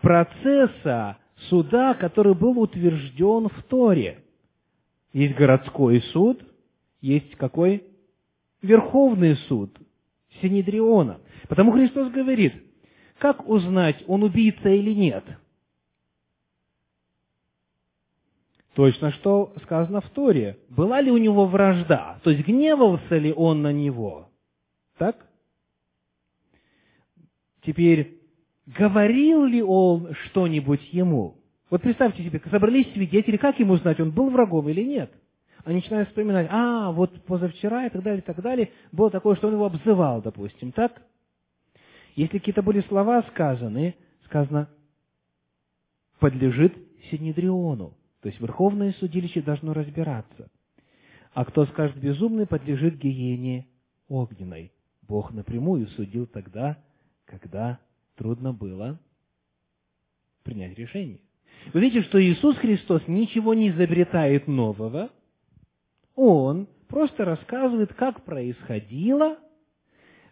[0.00, 1.18] процесса
[1.48, 4.18] суда, который был утвержден в Торе.
[5.12, 6.42] Есть городской суд–
[7.00, 7.84] есть какой?
[8.62, 9.76] Верховный суд
[10.40, 11.20] Синедриона.
[11.48, 12.54] Потому Христос говорит,
[13.18, 15.24] как узнать, он убийца или нет?
[18.74, 20.58] Точно, что сказано в Торе.
[20.68, 22.20] Была ли у него вражда?
[22.22, 24.28] То есть, гневался ли он на него?
[24.98, 25.16] Так?
[27.62, 28.20] Теперь,
[28.66, 31.38] говорил ли он что-нибудь ему?
[31.70, 35.10] Вот представьте себе, собрались свидетели, как ему знать, он был врагом или нет?–
[35.66, 39.48] они начинают вспоминать, а, вот позавчера и так далее, и так далее, было такое, что
[39.48, 41.02] он его обзывал, допустим, так?
[42.14, 43.96] Если какие-то были слова сказаны,
[44.26, 44.68] сказано,
[46.20, 46.72] подлежит
[47.10, 50.48] Синедриону, то есть Верховное судилище должно разбираться.
[51.34, 53.66] А кто скажет безумный, подлежит гиене
[54.06, 54.72] огненной.
[55.02, 56.78] Бог напрямую судил тогда,
[57.24, 57.80] когда
[58.14, 59.00] трудно было
[60.44, 61.18] принять решение.
[61.74, 65.10] Вы видите, что Иисус Христос ничего не изобретает нового–
[66.16, 69.38] он просто рассказывает, как происходило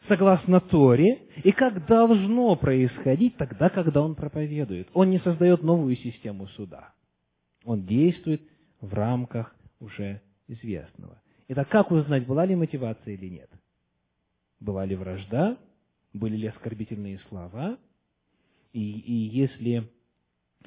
[0.08, 4.88] согласно Торе и как должно происходить тогда, когда он проповедует.
[4.92, 6.92] Он не создает новую систему суда.
[7.64, 8.42] Он действует
[8.80, 11.20] в рамках уже известного.
[11.48, 13.50] Итак, как узнать, была ли мотивация или нет?
[14.60, 15.58] Была ли вражда?
[16.12, 17.78] Были ли оскорбительные слова?
[18.72, 19.90] И, и если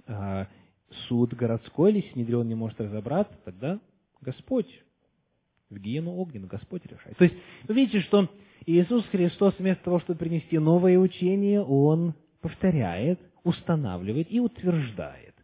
[0.06, 0.48] а,
[1.08, 3.80] суд городской или Синедрион не может разобраться, тогда
[4.22, 4.68] Господь
[5.70, 7.18] в гиену огненную, Господь решает.
[7.18, 7.36] То есть,
[7.68, 8.30] вы видите, что
[8.66, 15.36] Иисус Христос вместо того, чтобы принести новое учение, Он повторяет, устанавливает и утверждает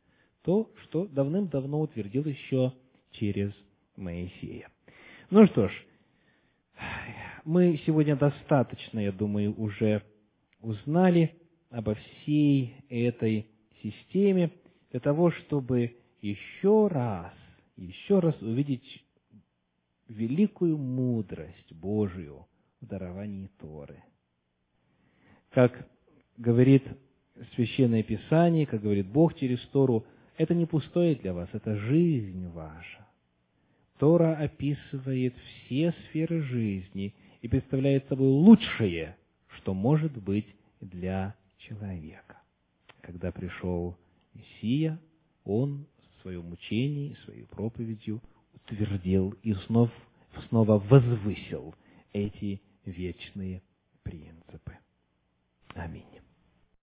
[0.43, 2.73] то, что давным-давно утвердил еще
[3.11, 3.51] через
[3.95, 4.69] Моисея.
[5.29, 5.71] Ну что ж,
[7.45, 10.03] мы сегодня достаточно, я думаю, уже
[10.59, 11.35] узнали
[11.69, 13.47] обо всей этой
[13.81, 14.51] системе
[14.91, 17.33] для того, чтобы еще раз,
[17.75, 19.02] еще раз увидеть
[20.13, 22.47] великую мудрость Божию
[22.81, 24.03] в даровании Торы.
[25.51, 25.87] Как
[26.37, 26.83] говорит
[27.55, 30.05] Священное Писание, как говорит Бог через Тору,
[30.37, 33.07] это не пустое для вас, это жизнь ваша.
[33.99, 39.15] Тора описывает все сферы жизни и представляет собой лучшее,
[39.55, 40.47] что может быть
[40.81, 42.41] для человека.
[43.01, 43.97] Когда пришел
[44.33, 44.99] Мессия,
[45.43, 45.85] он
[46.17, 48.21] в своем учении, своей проповедью
[48.65, 49.91] утвердил и снова,
[50.47, 51.75] снова возвысил
[52.11, 53.61] эти вечные
[54.03, 54.77] принципы.
[55.75, 56.22] Аминь.